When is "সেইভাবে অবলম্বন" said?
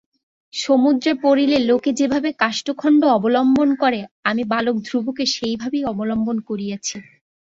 5.35-6.37